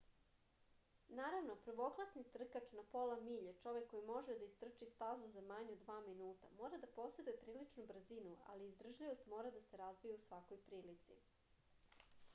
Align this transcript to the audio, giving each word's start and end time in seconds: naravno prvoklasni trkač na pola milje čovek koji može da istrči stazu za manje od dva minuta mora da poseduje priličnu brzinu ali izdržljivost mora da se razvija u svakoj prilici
naravno 1.17 1.55
prvoklasni 1.65 2.21
trkač 2.35 2.71
na 2.77 2.83
pola 2.93 3.17
milje 3.25 3.51
čovek 3.65 3.83
koji 3.91 4.05
može 4.07 4.35
da 4.39 4.47
istrči 4.47 4.87
stazu 4.93 5.29
za 5.35 5.43
manje 5.51 5.75
od 5.75 5.83
dva 5.83 5.97
minuta 6.07 6.49
mora 6.61 6.79
da 6.85 6.89
poseduje 6.95 7.39
priličnu 7.45 7.85
brzinu 7.93 8.33
ali 8.55 8.69
izdržljivost 8.71 9.27
mora 9.35 9.51
da 9.59 9.61
se 9.67 9.77
razvija 9.83 10.17
u 10.21 10.25
svakoj 10.29 10.61
prilici 10.71 11.19